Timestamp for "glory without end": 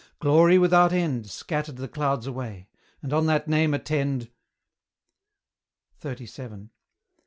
0.17-1.29